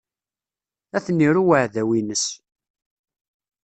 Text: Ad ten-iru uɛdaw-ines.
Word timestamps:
Ad 0.97 1.01
ten-iru 1.05 1.43
uɛdaw-ines. 1.47 2.25